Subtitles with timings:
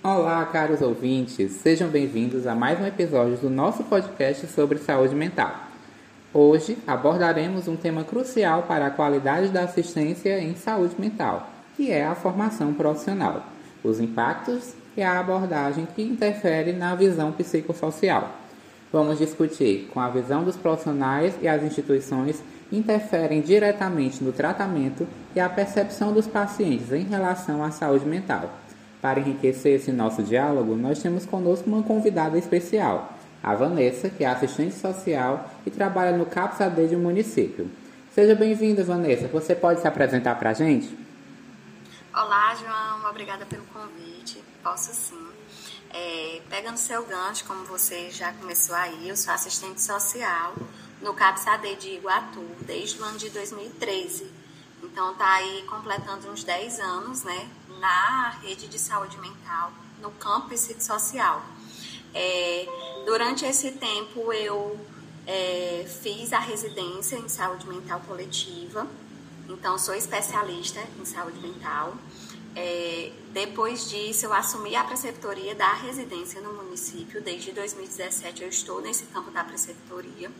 [0.00, 5.52] Olá, caros ouvintes, sejam bem-vindos a mais um episódio do nosso podcast sobre saúde mental.
[6.32, 12.06] Hoje abordaremos um tema crucial para a qualidade da assistência em saúde mental, que é
[12.06, 13.44] a formação profissional,
[13.82, 18.30] os impactos e a abordagem que interfere na visão psicossocial.
[18.92, 22.40] Vamos discutir com a visão dos profissionais e as instituições
[22.70, 28.48] interferem diretamente no tratamento e a percepção dos pacientes em relação à saúde mental.
[29.00, 34.26] Para enriquecer esse nosso diálogo, nós temos conosco uma convidada especial, a Vanessa, que é
[34.26, 37.70] assistente social e trabalha no CAPS AD de um município.
[38.12, 39.28] Seja bem-vinda, Vanessa.
[39.28, 40.98] Você pode se apresentar para a gente?
[42.12, 43.08] Olá, João.
[43.08, 44.42] Obrigada pelo convite.
[44.64, 45.28] Posso sim.
[45.94, 50.54] É, pegando seu gancho, como você já começou aí, eu sou assistente social
[51.00, 54.26] no CAPS AD de Iguatu desde o ano de 2013.
[54.82, 60.48] Então, tá aí completando uns 10 anos, né, na rede de saúde mental, no campo
[60.48, 61.42] psicossocial.
[62.14, 62.66] É,
[63.04, 64.78] durante esse tempo, eu
[65.26, 68.86] é, fiz a residência em saúde mental coletiva,
[69.48, 71.94] então sou especialista em saúde mental.
[72.56, 77.22] É, depois disso, eu assumi a preceptoria da residência no município.
[77.22, 80.30] Desde 2017, eu estou nesse campo da preceptoria.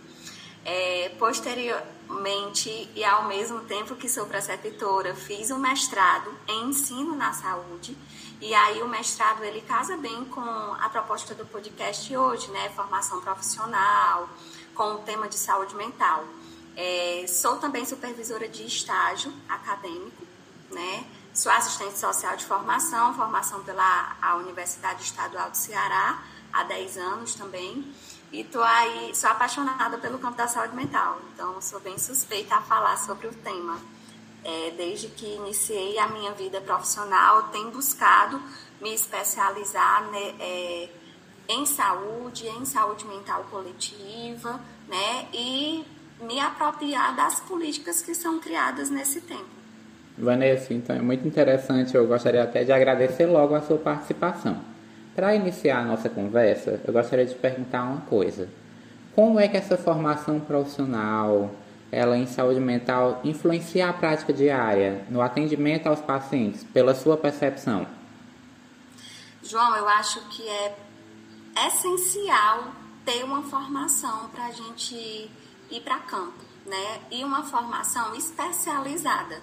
[0.65, 7.33] É, posteriormente, e ao mesmo tempo que sou preceptora, fiz um mestrado em ensino na
[7.33, 7.97] saúde.
[8.41, 12.71] E aí o mestrado ele casa bem com a proposta do podcast hoje, né?
[12.71, 14.29] Formação profissional,
[14.75, 16.25] com o tema de saúde mental.
[16.77, 20.25] É, sou também supervisora de estágio acadêmico,
[20.71, 21.05] né?
[21.35, 27.35] Sou assistente social de formação, formação pela a Universidade Estadual do Ceará há 10 anos
[27.35, 27.93] também.
[28.31, 32.61] E tô aí, sou apaixonada pelo campo da saúde mental, então sou bem suspeita a
[32.61, 33.79] falar sobre o tema.
[34.45, 38.41] É, desde que iniciei a minha vida profissional, tenho buscado
[38.81, 40.89] me especializar né, é,
[41.49, 45.85] em saúde, em saúde mental coletiva, né, e
[46.21, 49.59] me apropriar das políticas que são criadas nesse tempo.
[50.19, 54.63] Vanessa, então é muito interessante, eu gostaria até de agradecer logo a sua participação.
[55.19, 58.49] Para iniciar a nossa conversa, eu gostaria de perguntar uma coisa.
[59.17, 61.51] Como é que essa formação profissional,
[61.91, 67.85] ela em saúde mental, influencia a prática diária no atendimento aos pacientes, pela sua percepção?
[69.43, 70.77] João, eu acho que é
[71.67, 72.69] essencial
[73.05, 74.95] ter uma formação para a gente
[75.69, 77.01] ir para campo, né?
[77.11, 79.43] E uma formação especializada.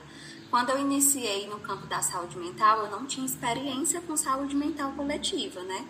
[0.56, 4.94] Quando eu iniciei no campo da saúde mental, eu não tinha experiência com saúde mental
[4.94, 5.86] coletiva, né?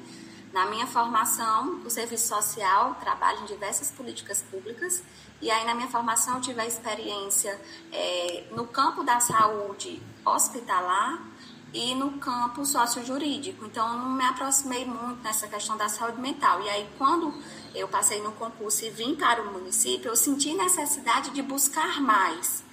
[0.52, 5.04] Na minha formação, o serviço social trabalha em diversas políticas públicas
[5.40, 7.62] e aí na minha formação eu tive a experiência
[7.92, 11.24] é, no campo da saúde hospitalar
[11.72, 13.66] e no campo sociojurídico.
[13.66, 16.64] Então, eu não me aproximei muito nessa questão da saúde mental.
[16.64, 17.32] E aí, quando
[17.76, 22.65] eu passei no concurso e vim para o município, eu senti necessidade de buscar mais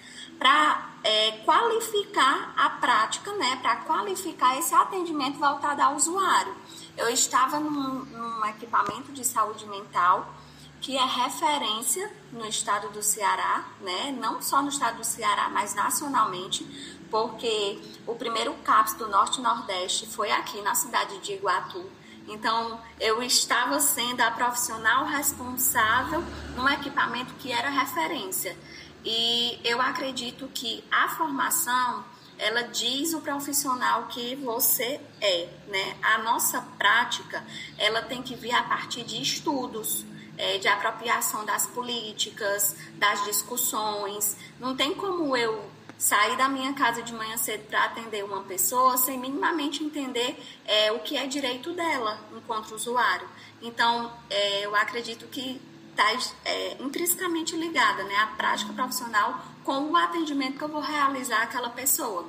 [0.42, 6.52] para é, qualificar a prática, né, para qualificar esse atendimento voltado ao usuário.
[6.96, 10.34] Eu estava num, num equipamento de saúde mental
[10.80, 14.10] que é referência no estado do Ceará, né?
[14.20, 16.66] não só no estado do Ceará, mas nacionalmente,
[17.08, 21.88] porque o primeiro CAPS do Norte Nordeste foi aqui na cidade de Iguatu.
[22.26, 26.24] Então, eu estava sendo a profissional responsável
[26.56, 28.56] num equipamento que era referência.
[29.04, 32.04] E eu acredito que a formação
[32.38, 35.96] ela diz o profissional que você é, né?
[36.02, 37.44] A nossa prática,
[37.78, 40.04] ela tem que vir a partir de estudos,
[40.36, 44.36] é, de apropriação das políticas, das discussões.
[44.58, 48.96] Não tem como eu sair da minha casa de manhã cedo para atender uma pessoa
[48.96, 53.28] sem minimamente entender é, o que é direito dela enquanto usuário.
[53.60, 55.60] Então, é, eu acredito que
[55.92, 56.12] está
[56.44, 61.70] é, intrinsecamente ligada, né, a prática profissional com o atendimento que eu vou realizar àquela
[61.70, 62.24] pessoa.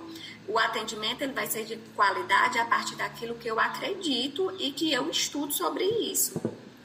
[0.47, 4.91] O atendimento ele vai ser de qualidade a partir daquilo que eu acredito e que
[4.91, 6.39] eu estudo sobre isso.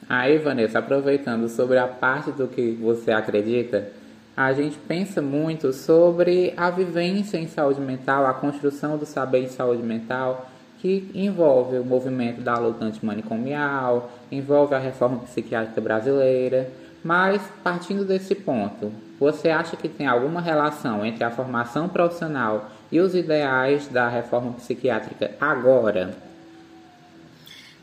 [0.07, 3.91] Aí, Vanessa, aproveitando sobre a parte do que você acredita,
[4.35, 9.49] a gente pensa muito sobre a vivência em saúde mental, a construção do saber em
[9.49, 10.49] saúde mental,
[10.79, 16.71] que envolve o movimento da luta antimanicomial, envolve a reforma psiquiátrica brasileira.
[17.03, 22.99] Mas, partindo desse ponto, você acha que tem alguma relação entre a formação profissional e
[22.99, 26.17] os ideais da reforma psiquiátrica agora?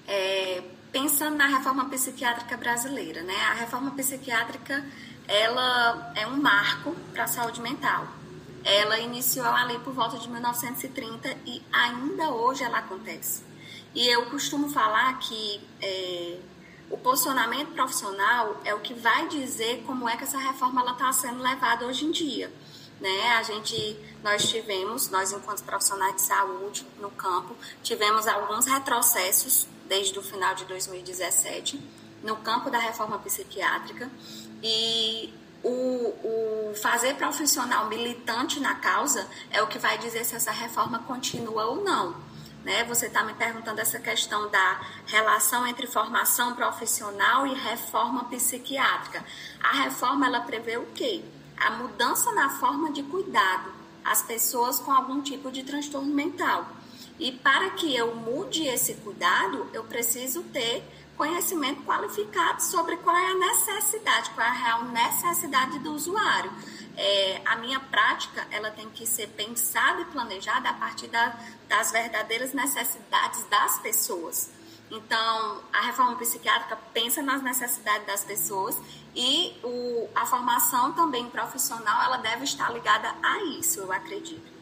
[0.08, 3.34] É, pensando na reforma psiquiátrica brasileira, né?
[3.50, 4.82] A reforma psiquiátrica
[5.28, 8.06] ela é um marco para a saúde mental.
[8.66, 13.44] Ela iniciou ali por volta de 1930 e ainda hoje ela acontece.
[13.94, 16.40] E eu costumo falar que é,
[16.90, 21.40] o posicionamento profissional é o que vai dizer como é que essa reforma está sendo
[21.40, 22.52] levada hoje em dia.
[23.00, 23.36] Né?
[23.38, 27.54] A gente, nós tivemos, nós enquanto profissionais de saúde no campo,
[27.84, 31.80] tivemos alguns retrocessos desde o final de 2017
[32.24, 34.10] no campo da reforma psiquiátrica
[34.60, 36.45] e o, o,
[36.86, 41.82] fazer profissional militante na causa é o que vai dizer se essa reforma continua ou
[41.82, 42.14] não.
[42.64, 42.84] Né?
[42.84, 49.24] Você está me perguntando essa questão da relação entre formação profissional e reforma psiquiátrica.
[49.60, 51.24] A reforma ela prevê o quê?
[51.56, 53.72] A mudança na forma de cuidado
[54.04, 56.68] às pessoas com algum tipo de transtorno mental.
[57.18, 60.84] E para que eu mude esse cuidado, eu preciso ter
[61.16, 66.52] conhecimento qualificado sobre qual é a necessidade, qual é a real necessidade do usuário.
[66.96, 71.38] É, a minha prática ela tem que ser pensada e planejada a partir da,
[71.68, 74.50] das verdadeiras necessidades das pessoas.
[74.90, 78.80] Então, a reforma psiquiátrica pensa nas necessidades das pessoas
[79.14, 84.56] e o, a formação também profissional ela deve estar ligada a isso, eu acredito.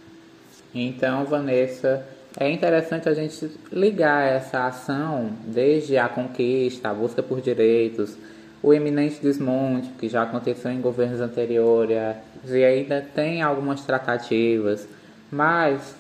[0.75, 2.07] Então, Vanessa,
[2.39, 8.17] é interessante a gente ligar essa ação desde a conquista, a busca por direitos,
[8.65, 11.99] o eminente desmonte, que já aconteceu em governos anteriores,
[12.47, 14.89] e ainda tem algumas tratativas,
[15.31, 15.95] mas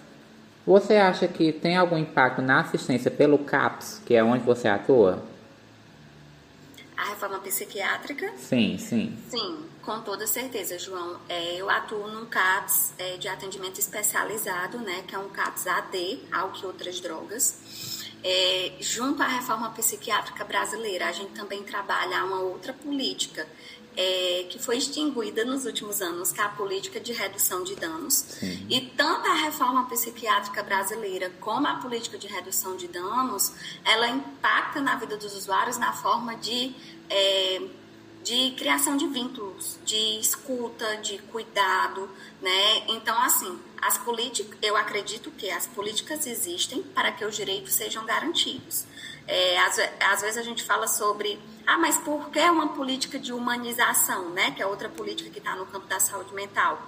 [0.67, 5.23] você acha que tem algum impacto na assistência pelo CAPS, que é onde você atua?
[6.97, 8.33] A reforma psiquiátrica?
[8.39, 9.15] Sim, sim.
[9.29, 11.19] Sim, com toda certeza, João.
[11.29, 16.21] É, eu atuo num CAPS é, de atendimento especializado, né, que é um CAPS AD,
[16.33, 18.05] álcool e outras drogas.
[18.23, 23.47] É, junto à reforma psiquiátrica brasileira, a gente também trabalha uma outra política
[23.97, 28.15] é, que foi extinguida nos últimos anos, que é a política de redução de danos.
[28.15, 28.67] Sim.
[28.69, 33.53] E tanto a reforma psiquiátrica brasileira como a política de redução de danos,
[33.85, 36.75] ela impacta na vida dos usuários na forma de,
[37.09, 37.63] é,
[38.25, 42.09] de criação de vínculos, de escuta, de cuidado,
[42.41, 42.85] né?
[42.89, 48.07] Então, assim, as políticas, eu acredito que as políticas existem para que os direitos sejam
[48.07, 48.87] garantidos.
[49.29, 53.31] É, às, às, vezes a gente fala sobre, ah, mas por que uma política de
[53.31, 54.53] humanização, né?
[54.53, 56.83] Que é outra política que está no campo da saúde mental.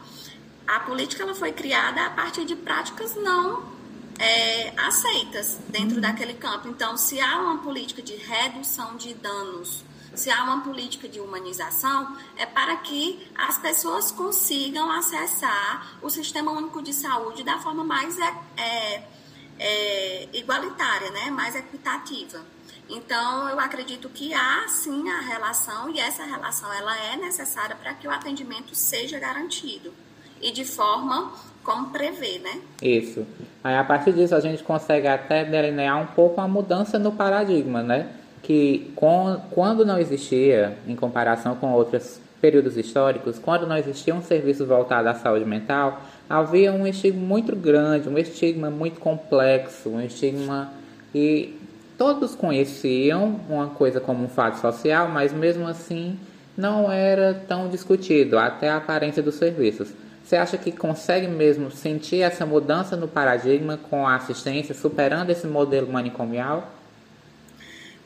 [0.67, 3.77] A política ela foi criada a partir de práticas não
[4.19, 6.69] é, aceitas dentro daquele campo.
[6.69, 9.85] Então, se há uma política de redução de danos,
[10.17, 16.51] se há uma política de humanização, é para que as pessoas consigam acessar o sistema
[16.51, 19.17] único de saúde da forma mais é, é
[19.59, 21.31] é, igualitária, né?
[21.31, 22.41] mais equitativa.
[22.89, 27.95] Então, eu acredito que há sim a relação e essa relação ela é necessária para
[27.95, 29.93] que o atendimento seja garantido
[30.41, 31.33] e de forma
[31.65, 32.61] como prevê, né?
[32.81, 33.27] Isso.
[33.65, 37.83] Aí, a partir disso, a gente consegue até delinear um pouco a mudança no paradigma,
[37.83, 38.09] né?
[38.47, 44.23] Que com, quando não existia, em comparação com outros períodos históricos, quando não existia um
[44.23, 46.01] serviço voltado à saúde mental,
[46.31, 50.71] havia um estigma muito grande, um estigma muito complexo, um estigma
[51.11, 51.59] que
[51.99, 56.17] todos conheciam uma coisa como um fato social, mas mesmo assim
[56.57, 59.93] não era tão discutido, até a aparência dos serviços.
[60.23, 65.49] Você acha que consegue mesmo sentir essa mudança no paradigma com a assistência, superando esse
[65.49, 66.76] modelo manicomial?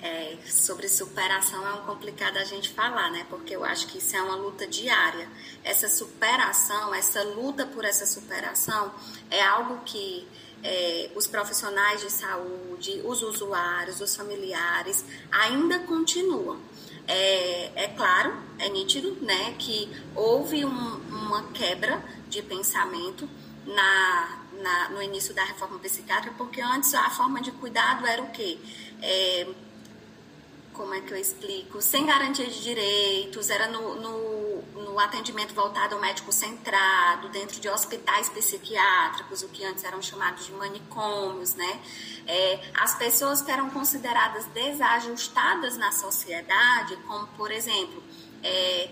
[0.03, 3.27] É, sobre superação é um complicado a gente falar, né?
[3.29, 5.29] Porque eu acho que isso é uma luta diária.
[5.63, 8.95] Essa superação, essa luta por essa superação
[9.31, 10.27] é algo que
[10.63, 16.59] é, os profissionais de saúde, os usuários, os familiares ainda continuam.
[17.07, 23.29] É, é claro, é nítido, né, que houve um, uma quebra de pensamento
[23.67, 28.31] na, na, no início da reforma psiquiátrica, porque antes a forma de cuidado era o
[28.31, 28.59] quê?
[29.03, 29.47] É,
[30.81, 31.83] como é que eu explico?
[31.83, 37.69] Sem garantia de direitos, era no, no, no, atendimento voltado ao médico centrado, dentro de
[37.69, 41.81] hospitais psiquiátricos, o que antes eram chamados de manicômios, né?
[42.27, 48.03] É, as pessoas que eram consideradas desajustadas na sociedade, como, por exemplo,
[48.43, 48.89] é,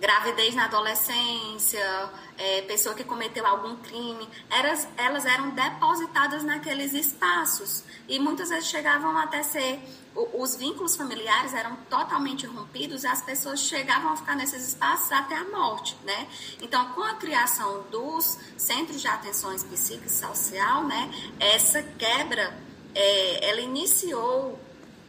[0.00, 7.84] gravidez na adolescência, é, pessoa que cometeu algum crime, elas, elas eram depositadas naqueles espaços
[8.08, 9.80] e muitas vezes chegavam até ser
[10.14, 15.36] os vínculos familiares eram totalmente rompidos e as pessoas chegavam a ficar nesses espaços até
[15.36, 16.26] a morte, né?
[16.60, 22.52] Então, com a criação dos centros de atenções psicossocial, né, essa quebra,
[22.92, 24.58] é, ela iniciou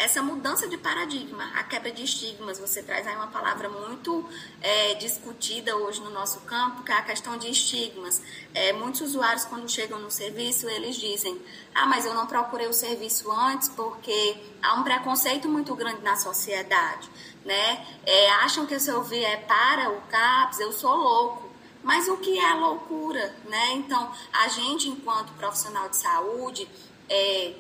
[0.01, 2.57] essa mudança de paradigma, a quebra de estigmas.
[2.57, 4.27] Você traz aí uma palavra muito
[4.59, 8.19] é, discutida hoje no nosso campo, que é a questão de estigmas.
[8.53, 11.39] É, muitos usuários, quando chegam no serviço, eles dizem:
[11.73, 16.15] Ah, mas eu não procurei o serviço antes porque há um preconceito muito grande na
[16.15, 17.07] sociedade.
[17.45, 17.85] Né?
[18.03, 21.51] É, acham que se eu vier para o CAPS, eu sou louco.
[21.83, 23.35] Mas o que é loucura?
[23.45, 23.73] Né?
[23.73, 26.67] Então, a gente, enquanto profissional de saúde,
[27.09, 27.53] é,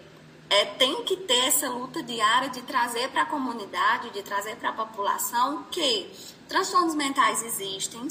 [0.51, 4.69] é, tem que ter essa luta diária de trazer para a comunidade, de trazer para
[4.69, 6.11] a população que
[6.49, 8.05] transtornos mentais existem,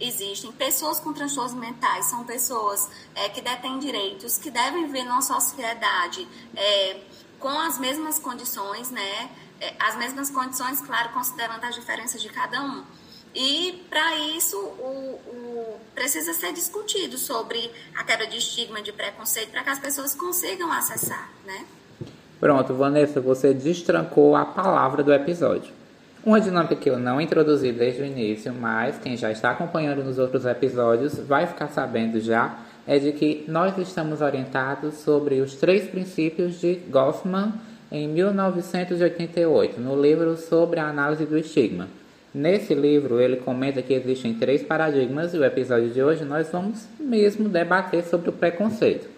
[0.00, 0.50] existem.
[0.50, 6.26] Pessoas com transtornos mentais são pessoas é, que detêm direitos, que devem viver numa sociedade
[6.56, 7.00] é,
[7.38, 9.30] com as mesmas condições, né?
[9.60, 12.84] É, as mesmas condições, claro, considerando as diferenças de cada um.
[13.32, 19.52] E para isso o, o, precisa ser discutido sobre a quebra de estigma, de preconceito,
[19.52, 21.64] para que as pessoas consigam acessar, né?
[22.44, 25.72] Pronto, Vanessa, você destrancou a palavra do episódio.
[26.22, 30.18] Uma dinâmica que eu não introduzi desde o início, mas quem já está acompanhando nos
[30.18, 35.88] outros episódios vai ficar sabendo já, é de que nós estamos orientados sobre os três
[35.88, 37.54] princípios de Goffman
[37.90, 41.88] em 1988, no livro sobre a análise do estigma.
[42.34, 46.86] Nesse livro, ele comenta que existem três paradigmas e o episódio de hoje nós vamos
[47.00, 49.13] mesmo debater sobre o preconceito.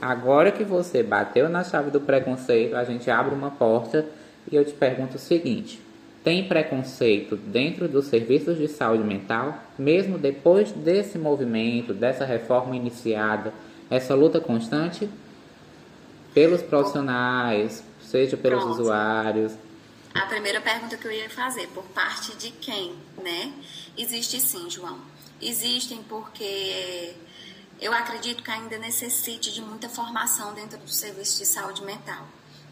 [0.00, 4.06] Agora que você bateu na chave do preconceito, a gente abre uma porta
[4.50, 5.80] e eu te pergunto o seguinte:
[6.24, 13.52] tem preconceito dentro dos serviços de saúde mental, mesmo depois desse movimento, dessa reforma iniciada,
[13.90, 15.08] essa luta constante
[16.32, 18.80] pelos profissionais, seja pelos Pronto.
[18.80, 19.52] usuários?
[20.14, 23.52] A primeira pergunta que eu ia fazer, por parte de quem, né?
[23.96, 24.98] Existe sim, João.
[25.40, 27.14] Existem porque
[27.80, 32.26] eu acredito que ainda necessite de muita formação dentro do serviço de saúde mental.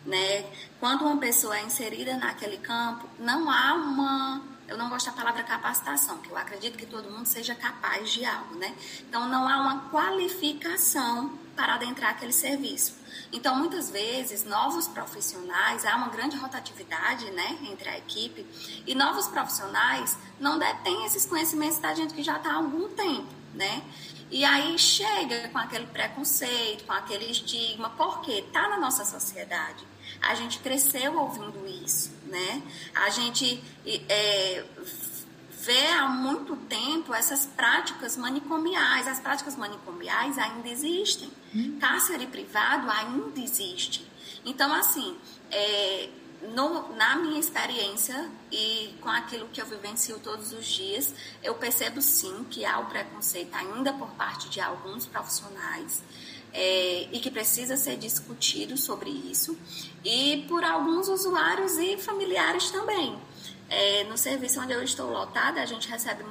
[0.04, 0.44] Né?
[0.78, 4.42] Quando uma pessoa é inserida naquele campo, não há uma.
[4.66, 8.24] Eu não gosto da palavra capacitação, que eu acredito que todo mundo seja capaz de
[8.24, 8.76] algo, né?
[9.00, 12.94] Então, não há uma qualificação para adentrar aquele serviço.
[13.32, 18.46] Então, muitas vezes, novos profissionais, há uma grande rotatividade né, entre a equipe,
[18.86, 23.34] e novos profissionais não detêm esses conhecimentos da gente que já está há algum tempo,
[23.54, 23.82] né?
[24.30, 29.86] E aí chega com aquele preconceito, com aquele estigma, porque está na nossa sociedade.
[30.20, 32.62] A gente cresceu ouvindo isso, né?
[32.94, 34.64] A gente é,
[35.50, 39.06] vê há muito tempo essas práticas manicomiais.
[39.06, 41.30] As práticas manicomiais ainda existem.
[41.54, 41.78] Hum.
[41.80, 44.06] Cárcere privado ainda existe.
[44.44, 45.16] Então, assim,
[45.50, 46.08] é,
[46.42, 52.00] no, na minha experiência e com aquilo que eu vivencio todos os dias, eu percebo
[52.00, 56.02] sim que há o preconceito ainda por parte de alguns profissionais
[56.52, 59.58] é, e que precisa ser discutido sobre isso
[60.04, 63.18] e por alguns usuários e familiares também.
[63.68, 66.24] É, no serviço onde eu estou lotada, a gente recebe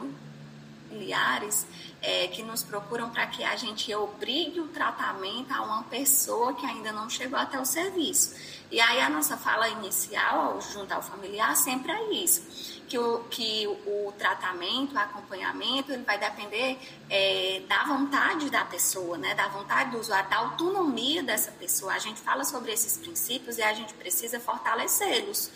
[0.90, 1.68] familiares
[2.01, 6.66] é, que nos procuram para que a gente obrigue o tratamento a uma pessoa que
[6.66, 8.36] ainda não chegou até o serviço.
[8.70, 13.66] E aí a nossa fala inicial, junto ao familiar, sempre é isso, que o, que
[13.66, 16.77] o, tratamento, o acompanhamento, ele vai depender
[17.10, 19.34] é, da vontade da pessoa, né?
[19.36, 21.94] da vontade do usuário, da autonomia dessa pessoa.
[21.94, 25.50] A gente fala sobre esses princípios e a gente precisa fortalecê-los.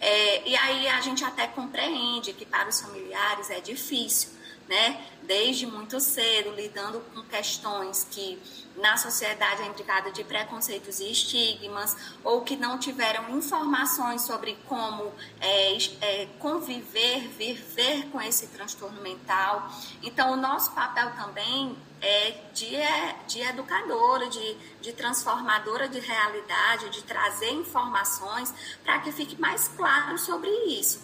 [0.00, 4.30] É, e aí a gente até compreende que para os familiares é difícil,
[4.66, 5.02] né?
[5.26, 8.38] Desde muito cedo, lidando com questões que
[8.76, 15.12] na sociedade é indicada de preconceitos e estigmas, ou que não tiveram informações sobre como
[15.40, 19.70] é, é, conviver, viver com esse transtorno mental.
[20.02, 26.90] Então, o nosso papel também é de, é, de educadora, de, de transformadora de realidade,
[26.90, 28.52] de trazer informações
[28.84, 31.02] para que fique mais claro sobre isso.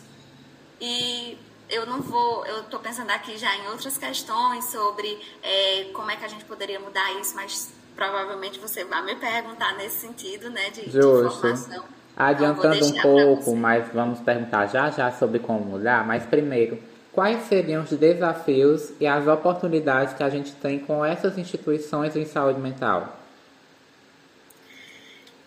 [0.81, 1.39] E
[1.71, 6.17] eu não vou, eu estou pensando aqui já em outras questões sobre é, como é
[6.17, 10.71] que a gente poderia mudar isso, mas provavelmente você vai me perguntar nesse sentido, né,
[10.71, 11.29] de, Justo.
[11.29, 11.85] de formação.
[12.17, 17.85] Adiantando um pouco, mas vamos perguntar já já sobre como mudar, mas primeiro, quais seriam
[17.85, 23.17] os desafios e as oportunidades que a gente tem com essas instituições em saúde mental?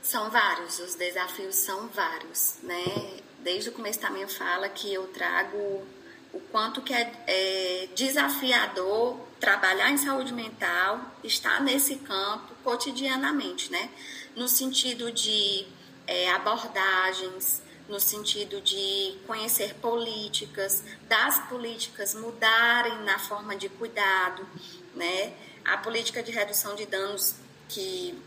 [0.02, 3.20] São vários, os desafios são vários, né?
[3.40, 5.84] Desde o começo da minha fala que eu trago
[6.34, 13.90] o quanto que é, é, desafiador trabalhar em saúde mental, estar nesse campo cotidianamente, né?
[14.36, 15.68] No sentido de
[16.08, 24.48] é, abordagens, no sentido de conhecer políticas, das políticas mudarem na forma de cuidado,
[24.96, 25.34] né?
[25.64, 27.36] A política de redução de danos
[27.70, 28.20] que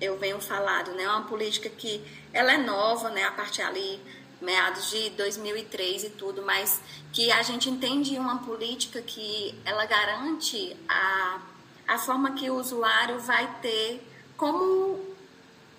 [0.00, 1.06] eu venho falado, né?
[1.06, 2.02] Uma política que
[2.32, 3.22] ela é nova, né?
[3.24, 4.00] A partir ali
[4.42, 6.80] meados de 2003 e tudo, mas
[7.12, 11.40] que a gente entende uma política que ela garante a,
[11.86, 14.06] a forma que o usuário vai ter
[14.36, 14.98] como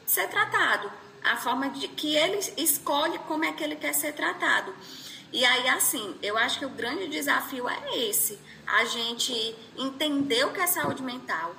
[0.05, 0.91] ser tratado,
[1.23, 4.73] a forma de que ele escolhe como é que ele quer ser tratado.
[5.31, 10.53] E aí, assim, eu acho que o grande desafio é esse: a gente entender o
[10.53, 11.55] que é saúde mental,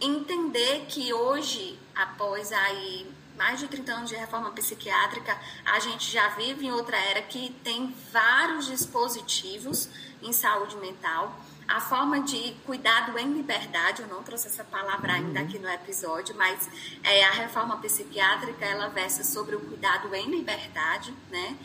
[0.00, 6.28] entender que hoje, após aí mais de 30 anos de reforma psiquiátrica, a gente já
[6.30, 9.88] vive em outra era que tem vários dispositivos
[10.22, 11.38] em saúde mental.
[11.66, 16.34] A forma de cuidado em liberdade, eu não trouxe essa palavra ainda aqui no episódio,
[16.36, 16.68] mas
[17.02, 21.56] é, a reforma psiquiátrica ela versa sobre o cuidado em liberdade, né?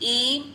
[0.00, 0.54] E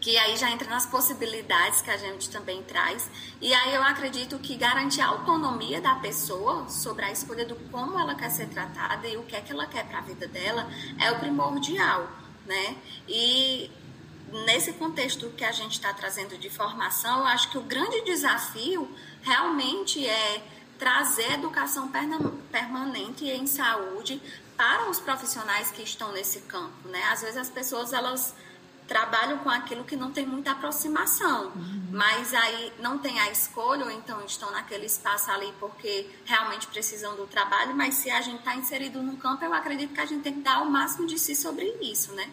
[0.00, 3.10] que aí já entra nas possibilidades que a gente também traz.
[3.40, 7.98] E aí eu acredito que garantir a autonomia da pessoa sobre a escolha do como
[7.98, 10.66] ela quer ser tratada e o que é que ela quer para a vida dela
[10.98, 12.08] é o primordial,
[12.46, 12.76] né?
[13.06, 13.70] E
[14.46, 18.90] nesse contexto que a gente está trazendo de formação, eu acho que o grande desafio
[19.22, 20.42] realmente é
[20.78, 21.90] trazer educação
[22.50, 24.20] permanente em saúde
[24.56, 27.02] para os profissionais que estão nesse campo, né?
[27.10, 28.34] Às vezes as pessoas elas
[28.90, 31.90] trabalham com aquilo que não tem muita aproximação, uhum.
[31.92, 37.14] mas aí não tem a escolha, ou então estão naquele espaço ali porque realmente precisam
[37.14, 40.22] do trabalho, mas se a gente está inserido no campo, eu acredito que a gente
[40.22, 42.28] tem que dar o máximo de si sobre isso, né?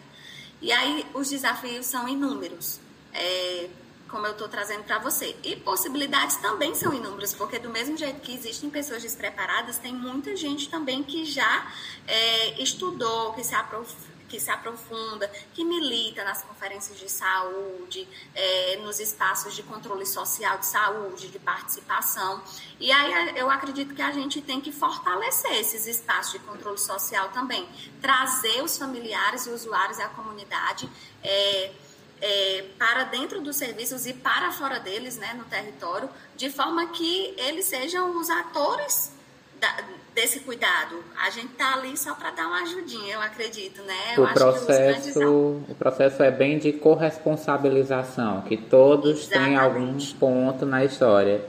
[0.60, 2.80] E aí os desafios são inúmeros,
[3.14, 3.70] é,
[4.08, 5.36] como eu estou trazendo para você.
[5.44, 10.34] E possibilidades também são inúmeras, porque do mesmo jeito que existem pessoas despreparadas, tem muita
[10.34, 11.72] gente também que já
[12.04, 18.76] é, estudou, que se aprofundou que se aprofunda, que milita nas conferências de saúde, é,
[18.82, 22.42] nos espaços de controle social de saúde, de participação.
[22.78, 27.30] E aí eu acredito que a gente tem que fortalecer esses espaços de controle social
[27.30, 27.68] também,
[28.00, 30.88] trazer os familiares e usuários e a comunidade.
[31.22, 31.72] É,
[32.20, 37.32] é, para dentro dos serviços e para fora deles, né, no território, de forma que
[37.36, 39.12] eles sejam os atores
[39.60, 39.74] da,
[40.14, 40.96] desse cuidado.
[41.16, 44.14] A gente tá ali só para dar uma ajudinha, eu acredito, né?
[44.16, 45.20] Eu o processo,
[45.68, 49.48] o processo é bem de corresponsabilização, que todos Exatamente.
[49.48, 51.40] têm algum ponto na história.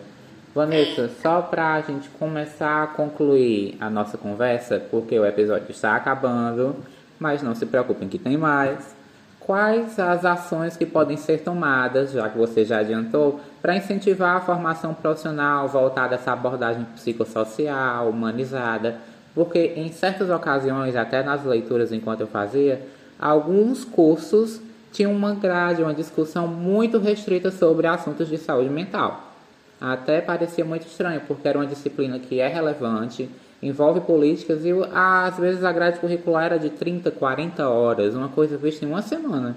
[0.54, 1.10] Vanessa, é.
[1.22, 6.76] só para a gente começar a concluir a nossa conversa, porque o episódio está acabando,
[7.20, 8.96] mas não se preocupem que tem mais
[9.40, 14.42] quais as ações que podem ser tomadas, já que você já adiantou, para incentivar a
[14.42, 18.98] formação profissional voltada a essa abordagem psicossocial, humanizada,
[19.36, 22.82] porque em certas ocasiões, até nas leituras enquanto eu fazia,
[23.20, 29.34] alguns cursos tinham uma grade, uma discussão muito restrita sobre assuntos de saúde mental.
[29.80, 33.30] Até parecia muito estranho, porque era uma disciplina que é relevante,
[33.62, 38.58] envolve políticas e às vezes a grade curricular era de 30, 40 horas, uma coisa
[38.58, 39.56] vista em uma semana.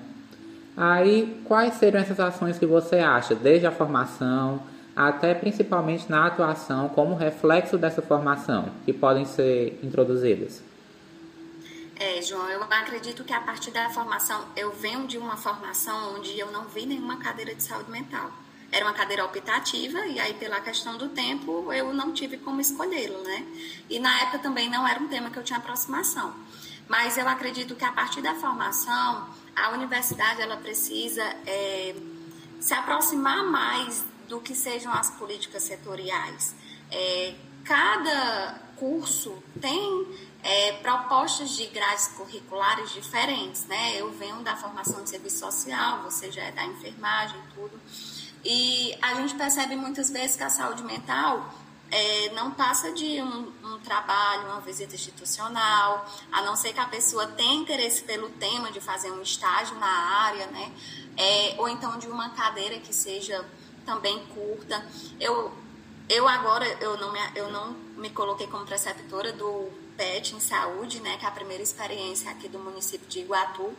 [0.76, 4.62] Aí, quais seriam essas ações que você acha, desde a formação
[4.94, 10.62] até principalmente na atuação, como reflexo dessa formação, que podem ser introduzidas?
[11.98, 16.38] É, João, eu acredito que a partir da formação, eu venho de uma formação onde
[16.38, 18.30] eu não vi nenhuma cadeira de saúde mental.
[18.70, 23.22] Era uma cadeira optativa e aí pela questão do tempo eu não tive como escolhê-lo,
[23.22, 23.44] né?
[23.88, 26.34] E na época também não era um tema que eu tinha aproximação.
[26.88, 31.94] Mas eu acredito que a partir da formação a universidade ela precisa é,
[32.60, 36.54] se aproximar mais do que sejam as políticas setoriais.
[36.90, 37.34] É,
[37.64, 40.06] cada curso tem
[40.42, 44.00] é, propostas de grades curriculares diferentes, né?
[44.00, 47.78] Eu venho da formação de serviço social, você já é da enfermagem, tudo.
[48.44, 51.54] E a gente percebe muitas vezes que a saúde mental
[51.92, 56.86] é, não passa de um, um, trabalho, uma visita institucional, a não ser que a
[56.86, 60.72] pessoa tenha interesse pelo tema de fazer um estágio na área, né?
[61.18, 63.44] É, ou então de uma cadeira que seja
[63.84, 64.82] também curta.
[65.20, 65.52] Eu,
[66.08, 70.98] eu agora eu não, me, eu não me coloquei como preceptora do PET em saúde,
[71.00, 71.18] né?
[71.18, 73.70] Que é a primeira experiência aqui do município de Iguatu,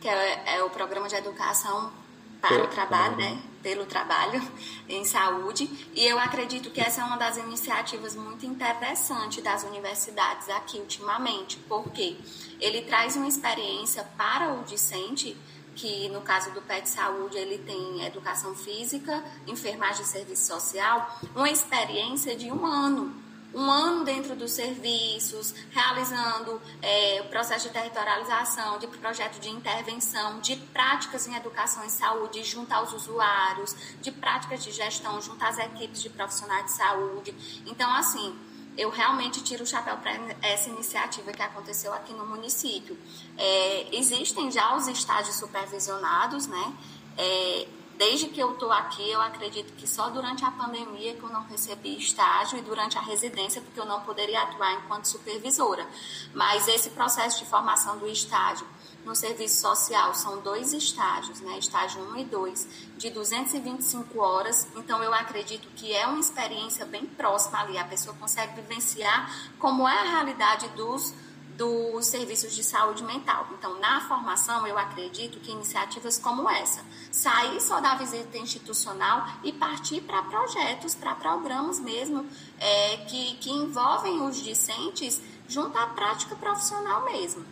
[0.00, 1.92] que é, é o programa de educação
[2.40, 3.40] para o trabalho, né?
[3.62, 4.42] Pelo trabalho
[4.88, 5.70] em saúde.
[5.94, 11.58] E eu acredito que essa é uma das iniciativas muito interessantes das universidades aqui ultimamente,
[11.68, 12.16] porque
[12.58, 15.36] ele traz uma experiência para o discente
[15.76, 21.48] que no caso do PET Saúde ele tem educação física, enfermagem e serviço social, uma
[21.48, 23.14] experiência de um ano
[23.54, 30.40] um ano dentro dos serviços, realizando é, o processo de territorialização, de projeto de intervenção,
[30.40, 35.58] de práticas em educação e saúde junto aos usuários, de práticas de gestão junto às
[35.58, 37.34] equipes de profissionais de saúde.
[37.66, 38.36] Então, assim,
[38.76, 42.96] eu realmente tiro o chapéu para essa iniciativa que aconteceu aqui no município.
[43.36, 46.74] É, existem já os estágios supervisionados, né?
[47.18, 47.66] É,
[48.00, 51.42] desde que eu estou aqui, eu acredito que só durante a pandemia que eu não
[51.42, 55.86] recebi estágio e durante a residência, porque eu não poderia atuar enquanto supervisora.
[56.32, 58.66] Mas esse processo de formação do estágio
[59.04, 61.58] no serviço social são dois estágios, né?
[61.58, 64.66] Estágio 1 e 2, de 225 horas.
[64.76, 67.76] Então, eu acredito que é uma experiência bem próxima ali.
[67.76, 71.12] A pessoa consegue vivenciar como é a realidade dos
[71.60, 73.46] dos serviços de saúde mental.
[73.52, 79.52] Então, na formação, eu acredito que iniciativas como essa, sair só da visita institucional e
[79.52, 82.26] partir para projetos, para programas mesmo,
[82.58, 87.44] é, que, que envolvem os discentes junto à prática profissional mesmo.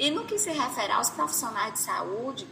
[0.00, 2.48] E no que se refere aos profissionais de saúde,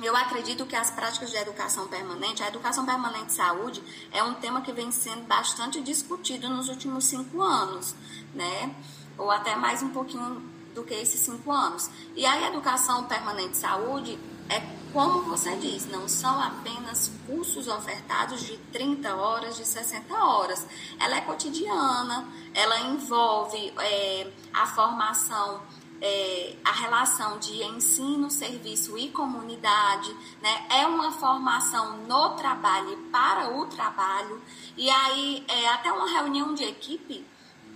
[0.00, 3.82] eu acredito que as práticas de educação permanente, a educação permanente de saúde
[4.12, 7.96] é um tema que vem sendo bastante discutido nos últimos cinco anos,
[8.32, 8.72] né?
[9.18, 10.42] Ou até mais um pouquinho
[10.74, 11.90] do que esses cinco anos.
[12.16, 14.60] E a educação permanente de saúde é
[14.92, 20.66] como você diz, não são apenas cursos ofertados de 30 horas, de 60 horas.
[21.00, 25.62] Ela é cotidiana, ela envolve é, a formação,
[25.98, 30.66] é, a relação de ensino, serviço e comunidade, né?
[30.68, 34.42] É uma formação no trabalho e para o trabalho.
[34.76, 37.24] E aí, é, até uma reunião de equipe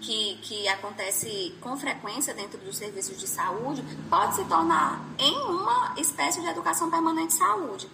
[0.00, 5.94] que, que acontece com frequência dentro dos serviços de saúde pode se tornar em uma
[5.96, 7.88] espécie de educação permanente de saúde.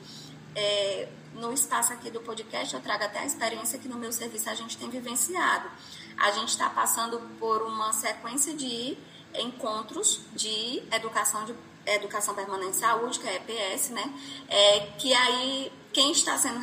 [0.55, 4.51] É, no espaço aqui do podcast, eu trago até a experiência que no meu serviço
[4.51, 5.69] a gente tem vivenciado.
[6.17, 8.97] A gente está passando por uma sequência de
[9.35, 14.15] encontros de educação de educação permanente de saúde, que é EPS, né?
[14.49, 16.61] É, que aí quem está sendo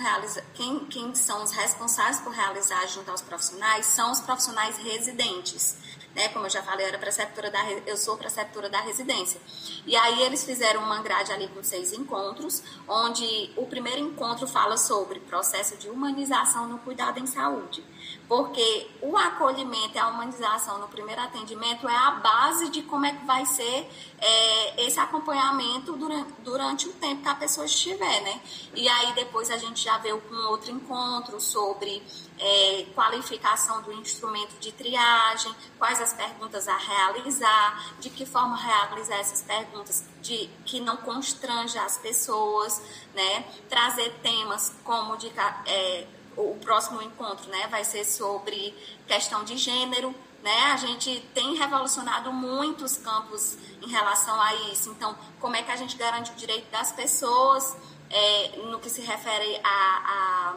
[0.54, 5.76] quem, quem são os responsáveis por realizar junto aos profissionais são os profissionais residentes.
[6.16, 6.28] Né?
[6.30, 9.40] Como eu já falei, eu, era preceptora da, eu sou preceptora da residência.
[9.86, 14.78] E aí eles fizeram uma grade ali com seis encontros, onde o primeiro encontro fala
[14.78, 17.84] sobre processo de humanização no cuidado em saúde
[18.30, 23.12] porque o acolhimento e a humanização no primeiro atendimento é a base de como é
[23.12, 28.40] que vai ser é, esse acompanhamento durante, durante o tempo que a pessoa estiver, né?
[28.76, 32.04] E aí depois a gente já veio com outro encontro sobre
[32.40, 39.18] é, qualificação do instrumento de triagem, quais as perguntas a realizar, de que forma realizar
[39.18, 42.82] essas perguntas de que não constranja as pessoas,
[43.14, 43.46] né?
[43.70, 45.32] Trazer temas como de
[45.66, 48.74] é, o próximo encontro né, vai ser sobre
[49.08, 50.16] questão de gênero.
[50.42, 50.58] Né?
[50.72, 54.90] A gente tem revolucionado muitos campos em relação a isso.
[54.92, 57.76] Então, como é que a gente garante o direito das pessoas
[58.10, 60.56] é, no que se refere a, a,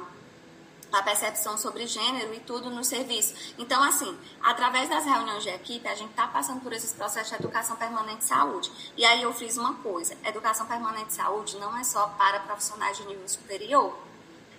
[0.93, 3.35] a, percepção sobre gênero e tudo no serviço?
[3.59, 7.37] Então, assim, através das reuniões de equipe, a gente está passando por esses processos de
[7.37, 8.71] educação permanente de saúde.
[8.97, 12.97] E aí eu fiz uma coisa: educação permanente de saúde não é só para profissionais
[12.97, 13.97] de nível superior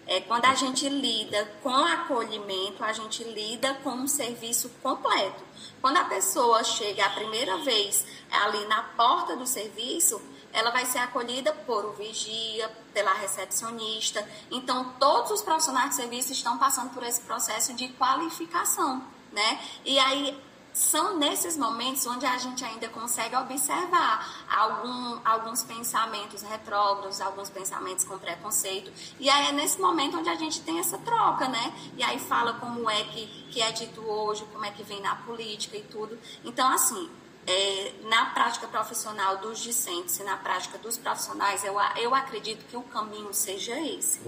[0.06, 5.42] é, quando a gente lida com acolhimento, a gente lida com um serviço completo.
[5.82, 11.00] Quando a pessoa chega a primeira vez ali na porta do serviço, ela vai ser
[11.00, 14.28] acolhida por o vigia, pela recepcionista.
[14.52, 19.60] Então, todos os profissionais de serviço estão passando por esse processo de qualificação, né?
[19.84, 20.40] E aí
[20.74, 28.04] são nesses momentos onde a gente ainda consegue observar algum, alguns pensamentos retrógrados, alguns pensamentos
[28.04, 28.92] com preconceito.
[29.20, 31.74] E aí é nesse momento onde a gente tem essa troca, né?
[31.96, 35.16] E aí fala como é que, que é dito hoje, como é que vem na
[35.18, 36.18] política e tudo.
[36.44, 37.10] Então, assim,
[37.46, 42.78] é, na prática profissional dos discentes e na prática dos profissionais, eu, eu acredito que
[42.78, 44.20] o caminho seja esse.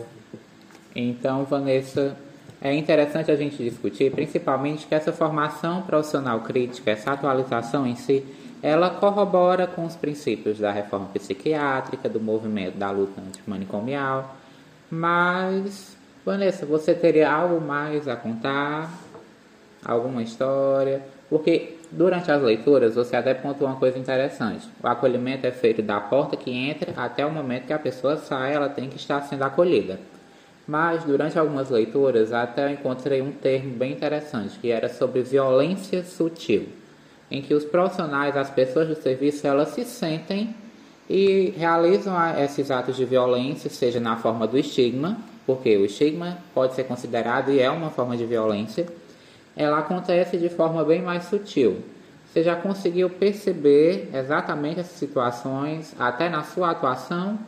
[0.95, 2.17] Então, Vanessa,
[2.61, 8.25] é interessante a gente discutir, principalmente que essa formação profissional crítica, essa atualização em si,
[8.61, 14.35] ela corrobora com os princípios da reforma psiquiátrica, do movimento da luta antimanicomial.
[14.89, 18.91] Mas, Vanessa, você teria algo mais a contar?
[19.83, 21.05] Alguma história?
[21.29, 24.67] Porque durante as leituras você até pontuou uma coisa interessante.
[24.83, 28.53] O acolhimento é feito da porta que entra até o momento que a pessoa sai,
[28.53, 29.99] ela tem que estar sendo acolhida.
[30.67, 36.67] Mas durante algumas leituras até encontrei um termo bem interessante, que era sobre violência sutil,
[37.29, 40.55] em que os profissionais, as pessoas do serviço, elas se sentem
[41.09, 46.73] e realizam esses atos de violência, seja na forma do estigma, porque o estigma pode
[46.73, 48.87] ser considerado e é uma forma de violência,
[49.55, 51.83] ela acontece de forma bem mais sutil.
[52.27, 57.39] Você já conseguiu perceber exatamente essas situações, até na sua atuação?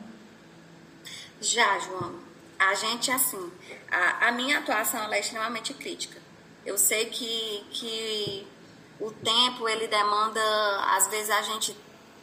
[1.41, 2.27] Já, João
[2.59, 3.51] a gente, assim,
[3.89, 6.19] a, a minha atuação é extremamente crítica.
[6.65, 8.47] Eu sei que, que
[8.99, 10.41] o tempo ele demanda,
[10.95, 11.77] às vezes, a gente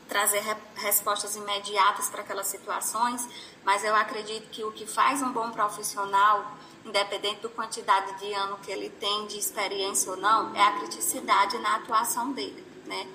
[0.09, 3.27] trazer re respostas imediatas para aquelas situações,
[3.65, 6.53] mas eu acredito que o que faz um bom profissional,
[6.85, 11.59] independente da quantidade de ano que ele tem de experiência ou não, é a criticidade
[11.59, 13.07] na atuação dele, né?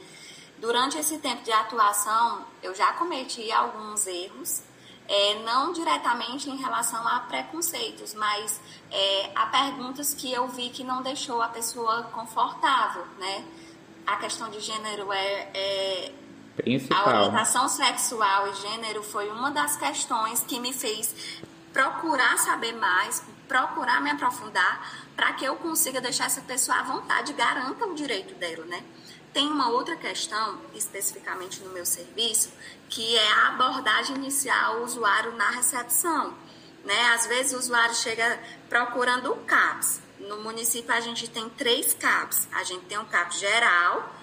[0.58, 4.62] Durante esse tempo de atuação, eu já cometi alguns erros,
[5.08, 8.60] é, não diretamente em relação a preconceitos, mas
[8.92, 13.46] é, a perguntas que eu vi que não deixou a pessoa confortável, né?
[14.06, 16.14] A questão de gênero é, é
[16.64, 17.08] Principal.
[17.08, 23.24] A orientação sexual e gênero foi uma das questões que me fez procurar saber mais,
[23.50, 28.36] procurar me aprofundar, para que eu consiga deixar essa pessoa à vontade, garanta o direito
[28.36, 28.82] dela, né?
[29.34, 32.52] Tem uma outra questão, especificamente no meu serviço,
[32.88, 36.34] que é a abordagem inicial ao usuário na recepção.
[36.84, 37.10] Né?
[37.14, 40.02] Às vezes o usuário chega procurando o CAPS.
[40.20, 42.48] No município a gente tem três CAPS.
[42.54, 44.16] A gente tem um CAPS geral,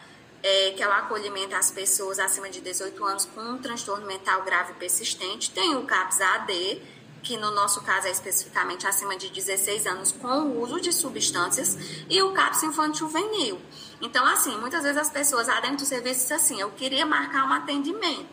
[0.43, 4.43] é, que é o acolhimento às pessoas acima de 18 anos com um transtorno mental
[4.43, 5.53] grave persistente.
[5.53, 6.83] Tem o CAPS AD,
[7.27, 11.77] que no nosso caso é especificamente acima de 16 anos com o uso de substâncias,
[12.09, 13.61] e o CAPS infantil juvenil.
[14.01, 17.45] Então, assim, muitas vezes as pessoas lá dentro do serviço dizem assim, eu queria marcar
[17.49, 18.29] um atendimento.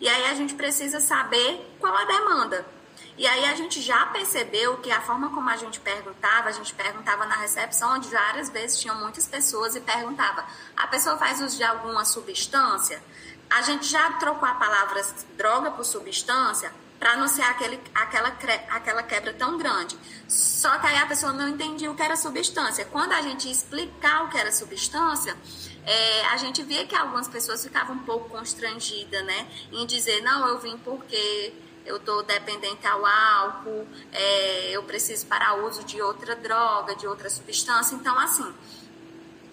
[0.00, 2.64] E aí a gente precisa saber qual a demanda.
[3.16, 6.72] E aí a gente já percebeu que a forma como a gente perguntava, a gente
[6.74, 10.44] perguntava na recepção, onde várias vezes tinham muitas pessoas e perguntava,
[10.76, 13.02] a pessoa faz uso de alguma substância?
[13.50, 15.04] A gente já trocou a palavra
[15.36, 18.28] droga por substância para ser aquele, aquela,
[18.70, 19.96] aquela quebra tão grande.
[20.26, 22.84] Só que aí a pessoa não entendia o que era substância.
[22.86, 25.36] Quando a gente explicar o que era substância,
[25.86, 29.46] é, a gente via que algumas pessoas ficavam um pouco constrangidas, né?
[29.72, 31.54] Em dizer, não, eu vim porque
[31.86, 37.06] eu estou dependente ao álcool, é, eu preciso parar o uso de outra droga, de
[37.06, 37.94] outra substância.
[37.94, 38.52] Então, assim,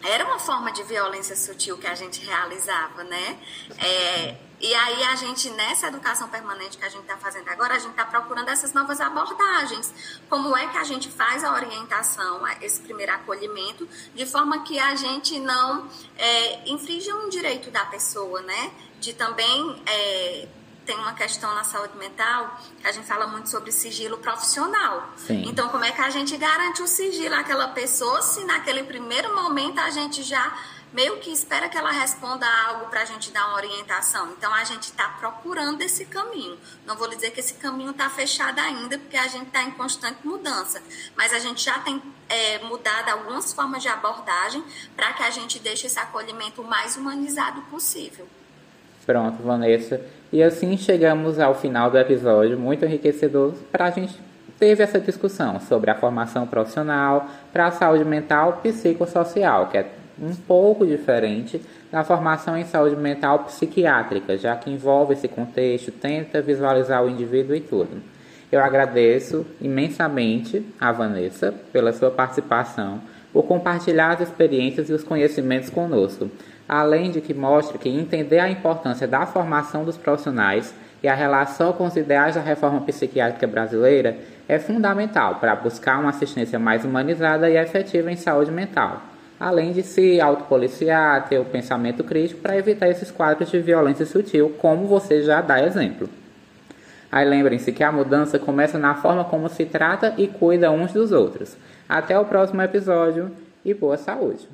[0.04, 3.40] era uma forma de violência sutil que a gente realizava, né?
[3.78, 7.78] É, e aí a gente, nessa educação permanente que a gente está fazendo agora, a
[7.78, 9.94] gente está procurando essas novas abordagens.
[10.28, 14.96] Como é que a gente faz a orientação, esse primeiro acolhimento, de forma que a
[14.96, 18.72] gente não é, infrinja um direito da pessoa, né?
[19.00, 20.48] De também é,
[20.86, 25.10] tem uma questão na saúde mental que a gente fala muito sobre sigilo profissional.
[25.18, 25.44] Sim.
[25.48, 29.80] Então, como é que a gente garante o sigilo àquela pessoa se naquele primeiro momento
[29.80, 30.56] a gente já
[30.96, 34.30] meio que espera que ela responda algo para a gente dar uma orientação.
[34.32, 36.58] Então, a gente está procurando esse caminho.
[36.88, 40.26] Não vou dizer que esse caminho está fechado ainda, porque a gente está em constante
[40.26, 40.82] mudança.
[41.14, 44.64] Mas a gente já tem é, mudado algumas formas de abordagem
[44.96, 48.26] para que a gente deixe esse acolhimento o mais humanizado possível.
[49.06, 50.02] Pronto, Vanessa.
[50.32, 54.18] E assim chegamos ao final do episódio, muito enriquecedor para a gente
[54.58, 60.34] teve essa discussão sobre a formação profissional para a saúde mental psicossocial, que é um
[60.34, 67.04] pouco diferente da formação em saúde mental psiquiátrica, já que envolve esse contexto, tenta visualizar
[67.04, 68.02] o indivíduo e tudo.
[68.52, 73.02] Eu agradeço imensamente a Vanessa pela sua participação,
[73.34, 76.30] por compartilhar as experiências e os conhecimentos conosco,
[76.70, 80.74] além de que mostra que entender a importância da formação dos profissionais
[81.04, 86.12] e a relação com os ideais da reforma psiquiátrica brasileira é fundamental para buscar uma
[86.12, 89.15] assistência mais humanizada e efetiva em saúde mental
[89.46, 94.56] além de se autopoliciar, ter o pensamento crítico para evitar esses quadros de violência sutil,
[94.58, 96.10] como você já dá exemplo.
[97.12, 101.12] Aí lembrem-se que a mudança começa na forma como se trata e cuida uns dos
[101.12, 101.56] outros.
[101.88, 103.32] Até o próximo episódio
[103.64, 104.50] e boa saúde.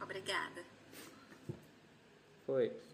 [0.00, 0.62] Obrigada.
[2.46, 2.85] Foi.